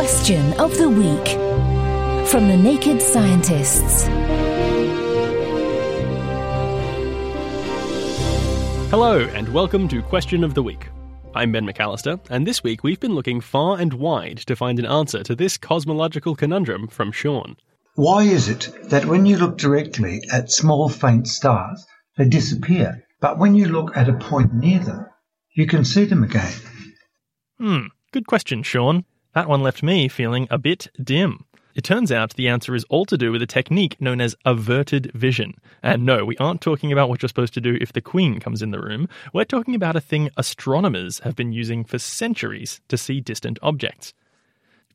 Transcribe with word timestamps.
Question 0.00 0.54
of 0.54 0.78
the 0.78 0.88
Week 0.88 1.28
from 2.26 2.48
the 2.48 2.56
Naked 2.56 3.02
Scientists. 3.02 4.06
Hello, 8.88 9.28
and 9.34 9.52
welcome 9.52 9.88
to 9.88 10.00
Question 10.00 10.42
of 10.42 10.54
the 10.54 10.62
Week. 10.62 10.88
I'm 11.34 11.52
Ben 11.52 11.66
McAllister, 11.66 12.18
and 12.30 12.46
this 12.46 12.62
week 12.62 12.82
we've 12.82 12.98
been 12.98 13.14
looking 13.14 13.42
far 13.42 13.78
and 13.78 13.92
wide 13.92 14.38
to 14.46 14.56
find 14.56 14.78
an 14.78 14.86
answer 14.86 15.22
to 15.22 15.34
this 15.34 15.58
cosmological 15.58 16.34
conundrum 16.34 16.88
from 16.88 17.12
Sean. 17.12 17.58
Why 17.94 18.22
is 18.22 18.48
it 18.48 18.70
that 18.84 19.04
when 19.04 19.26
you 19.26 19.36
look 19.36 19.58
directly 19.58 20.22
at 20.32 20.50
small 20.50 20.88
faint 20.88 21.28
stars, 21.28 21.86
they 22.16 22.26
disappear, 22.26 23.04
but 23.20 23.38
when 23.38 23.54
you 23.54 23.66
look 23.66 23.94
at 23.94 24.08
a 24.08 24.14
point 24.14 24.54
near 24.54 24.78
them, 24.78 25.04
you 25.54 25.66
can 25.66 25.84
see 25.84 26.06
them 26.06 26.24
again? 26.24 26.54
Hmm, 27.58 27.86
good 28.12 28.26
question, 28.26 28.62
Sean. 28.62 29.04
That 29.32 29.48
one 29.48 29.62
left 29.62 29.82
me 29.82 30.08
feeling 30.08 30.48
a 30.50 30.58
bit 30.58 30.88
dim. 31.02 31.44
It 31.74 31.84
turns 31.84 32.10
out 32.10 32.34
the 32.34 32.48
answer 32.48 32.74
is 32.74 32.84
all 32.90 33.04
to 33.06 33.16
do 33.16 33.30
with 33.30 33.42
a 33.42 33.46
technique 33.46 34.00
known 34.00 34.20
as 34.20 34.34
averted 34.44 35.12
vision. 35.14 35.54
And 35.84 36.04
no, 36.04 36.24
we 36.24 36.36
aren't 36.38 36.60
talking 36.60 36.90
about 36.90 37.08
what 37.08 37.22
you're 37.22 37.28
supposed 37.28 37.54
to 37.54 37.60
do 37.60 37.78
if 37.80 37.92
the 37.92 38.00
Queen 38.00 38.40
comes 38.40 38.60
in 38.60 38.72
the 38.72 38.80
room. 38.80 39.08
We're 39.32 39.44
talking 39.44 39.76
about 39.76 39.94
a 39.94 40.00
thing 40.00 40.30
astronomers 40.36 41.20
have 41.20 41.36
been 41.36 41.52
using 41.52 41.84
for 41.84 41.98
centuries 41.98 42.80
to 42.88 42.98
see 42.98 43.20
distant 43.20 43.58
objects. 43.62 44.12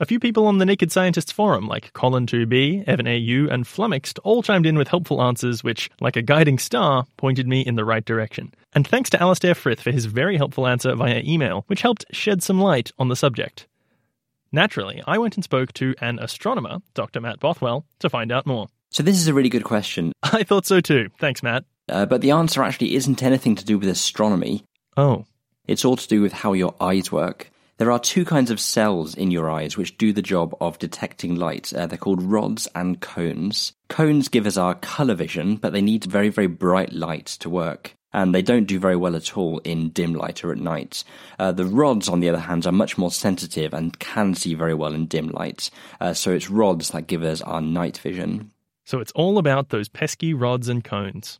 A 0.00 0.06
few 0.06 0.18
people 0.18 0.46
on 0.46 0.58
the 0.58 0.64
Naked 0.64 0.90
Scientists 0.90 1.30
forum, 1.30 1.68
like 1.68 1.92
Colin2B, 1.92 2.88
Evan 2.88 3.06
AU, 3.06 3.52
and 3.52 3.66
Flummoxed, 3.66 4.18
all 4.24 4.42
chimed 4.42 4.66
in 4.66 4.78
with 4.78 4.88
helpful 4.88 5.22
answers 5.22 5.62
which, 5.62 5.90
like 6.00 6.16
a 6.16 6.22
guiding 6.22 6.58
star, 6.58 7.04
pointed 7.18 7.46
me 7.46 7.60
in 7.60 7.76
the 7.76 7.84
right 7.84 8.04
direction. 8.04 8.52
And 8.74 8.88
thanks 8.88 9.10
to 9.10 9.22
Alastair 9.22 9.54
Frith 9.54 9.80
for 9.80 9.92
his 9.92 10.06
very 10.06 10.38
helpful 10.38 10.66
answer 10.66 10.94
via 10.94 11.22
email, 11.22 11.64
which 11.66 11.82
helped 11.82 12.06
shed 12.10 12.42
some 12.42 12.60
light 12.60 12.90
on 12.98 13.08
the 13.08 13.14
subject. 13.14 13.68
Naturally, 14.52 15.02
I 15.06 15.16
went 15.16 15.36
and 15.36 15.42
spoke 15.42 15.72
to 15.74 15.94
an 16.00 16.18
astronomer, 16.18 16.78
Dr. 16.92 17.20
Matt 17.20 17.40
Bothwell, 17.40 17.86
to 18.00 18.10
find 18.10 18.30
out 18.30 18.46
more. 18.46 18.68
So, 18.90 19.02
this 19.02 19.16
is 19.16 19.26
a 19.26 19.34
really 19.34 19.48
good 19.48 19.64
question. 19.64 20.12
I 20.22 20.42
thought 20.42 20.66
so 20.66 20.80
too. 20.80 21.08
Thanks, 21.18 21.42
Matt. 21.42 21.64
Uh, 21.88 22.04
but 22.04 22.20
the 22.20 22.32
answer 22.32 22.62
actually 22.62 22.94
isn't 22.94 23.22
anything 23.22 23.56
to 23.56 23.64
do 23.64 23.78
with 23.78 23.88
astronomy. 23.88 24.64
Oh. 24.96 25.24
It's 25.66 25.84
all 25.84 25.96
to 25.96 26.08
do 26.08 26.20
with 26.20 26.32
how 26.32 26.52
your 26.52 26.74
eyes 26.80 27.10
work. 27.10 27.50
There 27.78 27.90
are 27.90 27.98
two 27.98 28.24
kinds 28.24 28.50
of 28.50 28.60
cells 28.60 29.14
in 29.14 29.30
your 29.30 29.50
eyes 29.50 29.76
which 29.76 29.96
do 29.96 30.12
the 30.12 30.22
job 30.22 30.54
of 30.60 30.78
detecting 30.78 31.36
light. 31.36 31.72
Uh, 31.72 31.86
they're 31.86 31.98
called 31.98 32.22
rods 32.22 32.68
and 32.74 33.00
cones. 33.00 33.72
Cones 33.88 34.28
give 34.28 34.46
us 34.46 34.58
our 34.58 34.74
colour 34.74 35.14
vision, 35.14 35.56
but 35.56 35.72
they 35.72 35.80
need 35.80 36.04
very, 36.04 36.28
very 36.28 36.46
bright 36.46 36.92
light 36.92 37.26
to 37.26 37.48
work 37.48 37.94
and 38.12 38.34
they 38.34 38.42
don't 38.42 38.66
do 38.66 38.78
very 38.78 38.96
well 38.96 39.16
at 39.16 39.36
all 39.36 39.58
in 39.60 39.90
dim 39.90 40.14
light 40.14 40.44
or 40.44 40.52
at 40.52 40.58
night. 40.58 41.04
Uh, 41.38 41.52
the 41.52 41.64
rods, 41.64 42.08
on 42.08 42.20
the 42.20 42.28
other 42.28 42.38
hand, 42.38 42.66
are 42.66 42.72
much 42.72 42.98
more 42.98 43.10
sensitive 43.10 43.72
and 43.72 43.98
can 43.98 44.34
see 44.34 44.54
very 44.54 44.74
well 44.74 44.94
in 44.94 45.06
dim 45.06 45.28
light. 45.28 45.70
Uh, 46.00 46.12
so 46.12 46.32
it's 46.32 46.50
rods 46.50 46.90
that 46.90 47.06
give 47.06 47.22
us 47.22 47.40
our 47.42 47.60
night 47.60 47.98
vision. 47.98 48.50
So 48.84 49.00
it's 49.00 49.12
all 49.12 49.38
about 49.38 49.68
those 49.68 49.88
pesky 49.88 50.34
rods 50.34 50.68
and 50.68 50.82
cones. 50.82 51.38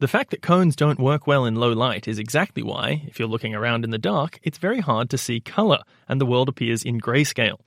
The 0.00 0.08
fact 0.08 0.30
that 0.30 0.40
cones 0.40 0.76
don't 0.76 0.98
work 0.98 1.26
well 1.26 1.44
in 1.44 1.56
low 1.56 1.72
light 1.72 2.08
is 2.08 2.18
exactly 2.18 2.62
why, 2.62 3.02
if 3.06 3.18
you're 3.18 3.28
looking 3.28 3.54
around 3.54 3.84
in 3.84 3.90
the 3.90 3.98
dark, 3.98 4.38
it's 4.42 4.56
very 4.56 4.80
hard 4.80 5.10
to 5.10 5.18
see 5.18 5.40
colour, 5.40 5.80
and 6.08 6.18
the 6.18 6.26
world 6.26 6.48
appears 6.48 6.82
in 6.82 7.00
grayscale. 7.00 7.60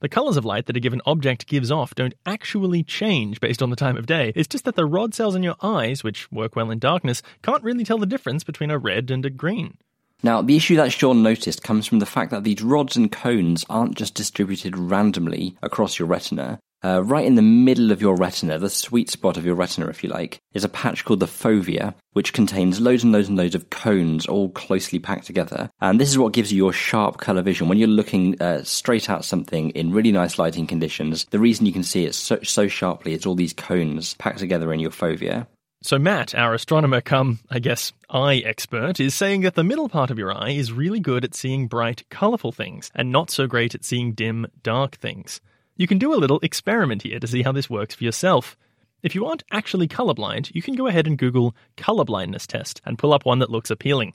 The 0.00 0.08
colours 0.08 0.36
of 0.36 0.44
light 0.44 0.66
that 0.66 0.76
a 0.76 0.80
given 0.80 1.00
object 1.06 1.46
gives 1.46 1.70
off 1.70 1.94
don't 1.94 2.14
actually 2.26 2.82
change 2.82 3.40
based 3.40 3.62
on 3.62 3.70
the 3.70 3.76
time 3.76 3.96
of 3.96 4.06
day. 4.06 4.32
It's 4.34 4.48
just 4.48 4.64
that 4.64 4.76
the 4.76 4.86
rod 4.86 5.14
cells 5.14 5.34
in 5.34 5.42
your 5.42 5.56
eyes, 5.62 6.04
which 6.04 6.30
work 6.30 6.56
well 6.56 6.70
in 6.70 6.78
darkness, 6.78 7.22
can't 7.42 7.62
really 7.62 7.84
tell 7.84 7.98
the 7.98 8.06
difference 8.06 8.44
between 8.44 8.70
a 8.70 8.78
red 8.78 9.10
and 9.10 9.24
a 9.24 9.30
green. 9.30 9.78
Now, 10.22 10.42
the 10.42 10.56
issue 10.56 10.76
that 10.76 10.92
Sean 10.92 11.22
noticed 11.22 11.62
comes 11.62 11.86
from 11.86 11.98
the 11.98 12.06
fact 12.06 12.30
that 12.30 12.44
these 12.44 12.62
rods 12.62 12.96
and 12.96 13.12
cones 13.12 13.64
aren't 13.68 13.94
just 13.94 14.14
distributed 14.14 14.76
randomly 14.76 15.56
across 15.62 15.98
your 15.98 16.08
retina. 16.08 16.58
Uh, 16.84 17.02
right 17.02 17.24
in 17.24 17.34
the 17.34 17.40
middle 17.40 17.90
of 17.92 18.02
your 18.02 18.14
retina, 18.14 18.58
the 18.58 18.68
sweet 18.68 19.08
spot 19.08 19.38
of 19.38 19.46
your 19.46 19.54
retina, 19.54 19.86
if 19.88 20.04
you 20.04 20.10
like, 20.10 20.38
is 20.52 20.64
a 20.64 20.68
patch 20.68 21.02
called 21.02 21.20
the 21.20 21.26
fovea, 21.26 21.94
which 22.12 22.34
contains 22.34 22.78
loads 22.78 23.02
and 23.02 23.10
loads 23.10 23.26
and 23.26 23.38
loads 23.38 23.54
of 23.54 23.70
cones 23.70 24.26
all 24.26 24.50
closely 24.50 24.98
packed 24.98 25.24
together. 25.24 25.70
And 25.80 25.98
this 25.98 26.10
is 26.10 26.18
what 26.18 26.34
gives 26.34 26.52
you 26.52 26.58
your 26.58 26.74
sharp 26.74 27.16
color 27.16 27.40
vision. 27.40 27.68
When 27.68 27.78
you're 27.78 27.88
looking 27.88 28.40
uh, 28.40 28.64
straight 28.64 29.08
at 29.08 29.24
something 29.24 29.70
in 29.70 29.92
really 29.92 30.12
nice 30.12 30.38
lighting 30.38 30.66
conditions, 30.66 31.24
the 31.30 31.38
reason 31.38 31.64
you 31.64 31.72
can 31.72 31.84
see 31.84 32.04
it 32.04 32.14
so, 32.14 32.38
so 32.42 32.68
sharply 32.68 33.14
is 33.14 33.24
all 33.24 33.34
these 33.34 33.54
cones 33.54 34.12
packed 34.14 34.40
together 34.40 34.70
in 34.70 34.78
your 34.78 34.90
fovea. 34.90 35.46
So, 35.82 35.98
Matt, 35.98 36.34
our 36.34 36.52
astronomer 36.52 37.00
come, 37.00 37.38
I 37.50 37.60
guess, 37.60 37.94
eye 38.10 38.42
expert, 38.44 39.00
is 39.00 39.14
saying 39.14 39.40
that 39.40 39.54
the 39.54 39.64
middle 39.64 39.88
part 39.88 40.10
of 40.10 40.18
your 40.18 40.34
eye 40.34 40.50
is 40.50 40.70
really 40.70 41.00
good 41.00 41.24
at 41.24 41.34
seeing 41.34 41.66
bright, 41.66 42.04
colourful 42.10 42.52
things 42.52 42.90
and 42.94 43.10
not 43.10 43.30
so 43.30 43.46
great 43.46 43.74
at 43.74 43.86
seeing 43.86 44.12
dim, 44.12 44.46
dark 44.62 44.96
things. 44.96 45.40
You 45.76 45.88
can 45.88 45.98
do 45.98 46.14
a 46.14 46.16
little 46.16 46.38
experiment 46.40 47.02
here 47.02 47.18
to 47.18 47.26
see 47.26 47.42
how 47.42 47.50
this 47.50 47.68
works 47.68 47.96
for 47.96 48.04
yourself. 48.04 48.56
If 49.02 49.14
you 49.14 49.26
aren't 49.26 49.42
actually 49.50 49.88
colorblind, 49.88 50.54
you 50.54 50.62
can 50.62 50.74
go 50.74 50.86
ahead 50.86 51.06
and 51.06 51.18
Google 51.18 51.54
colorblindness 51.76 52.46
test 52.46 52.80
and 52.84 52.98
pull 52.98 53.12
up 53.12 53.24
one 53.24 53.40
that 53.40 53.50
looks 53.50 53.70
appealing. 53.70 54.14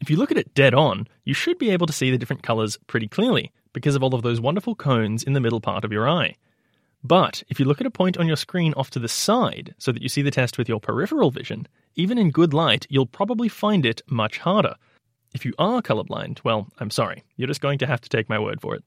If 0.00 0.08
you 0.08 0.16
look 0.16 0.30
at 0.30 0.38
it 0.38 0.54
dead 0.54 0.72
on, 0.72 1.08
you 1.24 1.34
should 1.34 1.58
be 1.58 1.70
able 1.70 1.86
to 1.86 1.92
see 1.92 2.10
the 2.10 2.18
different 2.18 2.44
colors 2.44 2.78
pretty 2.86 3.08
clearly 3.08 3.50
because 3.72 3.96
of 3.96 4.04
all 4.04 4.14
of 4.14 4.22
those 4.22 4.40
wonderful 4.40 4.76
cones 4.76 5.24
in 5.24 5.32
the 5.32 5.40
middle 5.40 5.60
part 5.60 5.84
of 5.84 5.92
your 5.92 6.08
eye. 6.08 6.36
But 7.02 7.42
if 7.48 7.58
you 7.58 7.66
look 7.66 7.80
at 7.80 7.86
a 7.86 7.90
point 7.90 8.16
on 8.16 8.26
your 8.26 8.36
screen 8.36 8.72
off 8.74 8.90
to 8.90 8.98
the 8.98 9.08
side 9.08 9.74
so 9.78 9.90
that 9.90 10.02
you 10.02 10.08
see 10.08 10.22
the 10.22 10.30
test 10.30 10.58
with 10.58 10.68
your 10.68 10.80
peripheral 10.80 11.30
vision, 11.30 11.66
even 11.96 12.18
in 12.18 12.30
good 12.30 12.54
light, 12.54 12.86
you'll 12.88 13.04
probably 13.04 13.48
find 13.48 13.84
it 13.84 14.00
much 14.08 14.38
harder. 14.38 14.76
If 15.34 15.44
you 15.44 15.52
are 15.58 15.82
colorblind, 15.82 16.38
well, 16.44 16.68
I'm 16.78 16.90
sorry, 16.90 17.24
you're 17.36 17.48
just 17.48 17.60
going 17.60 17.78
to 17.80 17.86
have 17.86 18.00
to 18.00 18.08
take 18.08 18.28
my 18.28 18.38
word 18.38 18.60
for 18.60 18.76
it. 18.76 18.84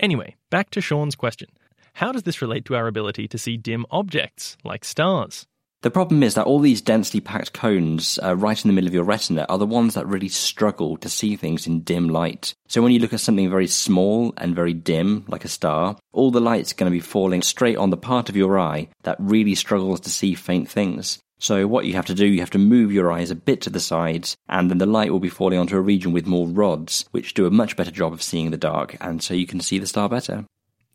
Anyway, 0.00 0.36
back 0.50 0.70
to 0.70 0.80
Sean's 0.80 1.16
question. 1.16 1.48
How 1.94 2.12
does 2.12 2.22
this 2.22 2.40
relate 2.40 2.64
to 2.66 2.76
our 2.76 2.86
ability 2.86 3.26
to 3.28 3.38
see 3.38 3.56
dim 3.56 3.84
objects, 3.90 4.56
like 4.64 4.84
stars? 4.84 5.46
The 5.82 5.90
problem 5.92 6.24
is 6.24 6.34
that 6.34 6.46
all 6.46 6.58
these 6.58 6.80
densely 6.80 7.20
packed 7.20 7.52
cones 7.52 8.18
uh, 8.20 8.34
right 8.36 8.64
in 8.64 8.68
the 8.68 8.72
middle 8.72 8.88
of 8.88 8.94
your 8.94 9.04
retina 9.04 9.46
are 9.48 9.58
the 9.58 9.66
ones 9.66 9.94
that 9.94 10.08
really 10.08 10.28
struggle 10.28 10.96
to 10.96 11.08
see 11.08 11.36
things 11.36 11.68
in 11.68 11.82
dim 11.82 12.08
light. 12.08 12.52
So 12.66 12.82
when 12.82 12.90
you 12.90 12.98
look 12.98 13.12
at 13.12 13.20
something 13.20 13.48
very 13.48 13.68
small 13.68 14.34
and 14.36 14.56
very 14.56 14.74
dim, 14.74 15.24
like 15.28 15.44
a 15.44 15.48
star, 15.48 15.96
all 16.12 16.32
the 16.32 16.40
light's 16.40 16.72
going 16.72 16.90
to 16.90 16.96
be 16.96 17.00
falling 17.00 17.42
straight 17.42 17.76
on 17.76 17.90
the 17.90 17.96
part 17.96 18.28
of 18.28 18.36
your 18.36 18.58
eye 18.58 18.88
that 19.04 19.16
really 19.20 19.54
struggles 19.54 20.00
to 20.00 20.10
see 20.10 20.34
faint 20.34 20.68
things. 20.68 21.20
So 21.38 21.66
what 21.66 21.84
you 21.84 21.94
have 21.94 22.06
to 22.06 22.14
do, 22.14 22.26
you 22.26 22.40
have 22.40 22.50
to 22.50 22.58
move 22.58 22.92
your 22.92 23.12
eyes 23.12 23.30
a 23.30 23.36
bit 23.36 23.60
to 23.62 23.70
the 23.70 23.80
sides, 23.80 24.36
and 24.48 24.68
then 24.68 24.78
the 24.78 24.86
light 24.86 25.12
will 25.12 25.20
be 25.20 25.28
falling 25.28 25.58
onto 25.58 25.76
a 25.76 25.80
region 25.80 26.12
with 26.12 26.26
more 26.26 26.48
rods, 26.48 27.04
which 27.12 27.34
do 27.34 27.46
a 27.46 27.50
much 27.50 27.76
better 27.76 27.92
job 27.92 28.12
of 28.12 28.22
seeing 28.22 28.50
the 28.50 28.56
dark, 28.56 28.96
and 29.00 29.22
so 29.22 29.34
you 29.34 29.46
can 29.46 29.60
see 29.60 29.78
the 29.78 29.86
star 29.86 30.08
better. 30.08 30.44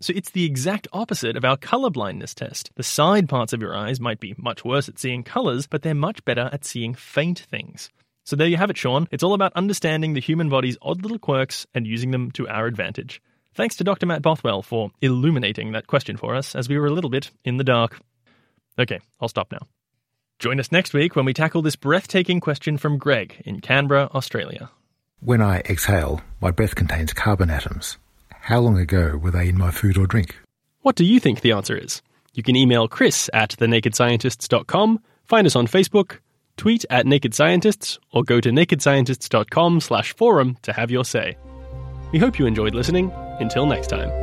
So 0.02 0.12
it's 0.14 0.31
the 0.31 0.44
exact 0.44 0.90
opposite 0.92 1.38
of 1.38 1.46
our 1.46 1.56
color 1.56 1.90
blindness 1.90 2.34
test. 2.34 2.72
The 2.76 2.84
side 2.84 3.30
parts 3.30 3.54
of 3.54 3.62
your 3.62 3.74
eyes 3.74 4.02
might 4.02 4.20
be 4.20 4.36
much 4.38 4.66
worse 4.66 4.90
at 4.90 5.00
seeing 5.00 5.24
colors, 5.24 5.66
but 5.66 5.81
they're 5.81 5.94
much 5.94 6.26
better 6.26 6.50
at 6.52 6.66
seeing 6.66 6.94
faint 6.94 7.40
things. 7.40 7.90
So 8.25 8.36
there 8.36 8.48
you 8.48 8.58
have 8.58 8.70
it, 8.70 8.78
Sean. 8.78 9.08
It's 9.12 9.24
all 9.24 9.34
about 9.34 9.54
understanding 9.54 10.13
the 10.13 10.19
human 10.19 10.50
body's 10.50 10.78
odd 10.81 11.04
little 11.04 11.19
quirks 11.19 11.66
and 11.74 11.88
using 11.88 12.12
them 12.12 12.31
to 12.31 12.50
our 12.50 12.68
advantage. 12.68 13.22
Thanks 13.54 13.78
to 13.78 13.86
Dr. 13.86 14.06
Matt 14.06 14.22
Bothwell 14.22 14.62
for 14.62 14.92
illuminating 15.01 15.72
that 15.72 15.88
question 15.88 16.18
for 16.18 16.36
us 16.36 16.54
as 16.54 16.68
we 16.68 16.78
were 16.78 16.88
a 16.88 16.94
little 16.94 17.10
bit 17.10 17.31
in 17.46 17.56
the 17.56 17.63
dark. 17.63 18.00
Okay, 18.78 19.00
I'll 19.22 19.30
stop 19.30 19.51
now. 19.54 19.68
Join 20.39 20.59
us 20.59 20.71
next 20.71 20.94
week 20.94 21.15
when 21.15 21.25
we 21.25 21.33
tackle 21.33 21.62
this 21.62 21.75
breathtaking 21.75 22.39
question 22.39 22.77
from 22.77 22.97
Greg 22.97 23.41
in 23.45 23.62
Canberra, 23.62 24.09
Australia. 24.13 24.69
When 25.19 25.41
I 25.41 25.59
exhale, 25.59 26.21
my 26.41 26.51
breath 26.51 26.75
contains 26.75 27.13
carbon 27.13 27.50
atoms. 27.50 27.97
How 28.41 28.59
long 28.59 28.77
ago 28.77 29.18
were 29.18 29.31
they 29.31 29.47
in 29.47 29.57
my 29.57 29.71
food 29.71 29.97
or 29.97 30.06
drink? 30.06 30.35
What 30.81 30.95
do 30.95 31.06
you 31.06 31.19
think 31.19 31.41
the 31.41 31.53
answer 31.53 31.77
is? 31.77 32.01
You 32.33 32.44
can 32.44 32.56
email 32.57 32.88
chris 32.89 33.30
at 33.33 33.51
thenakedscientists.com, 33.51 35.01
find 35.24 35.47
us 35.47 35.56
on 35.56 35.68
Facebook, 35.68 36.18
tweet 36.57 36.83
at 36.89 37.06
Naked 37.06 37.33
Scientists, 37.33 38.00
or 38.12 38.24
go 38.24 38.41
to 38.41 38.50
nakedscientists.com 38.50 39.79
slash 39.79 40.13
forum 40.15 40.57
to 40.63 40.74
have 40.74 40.91
your 40.91 41.06
say. 41.06 41.38
We 42.12 42.19
hope 42.19 42.38
you 42.38 42.45
enjoyed 42.45 42.75
listening. 42.75 43.12
Until 43.39 43.65
next 43.65 43.88
time. 43.88 44.23